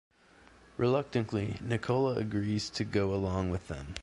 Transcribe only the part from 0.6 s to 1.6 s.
Reluctantly,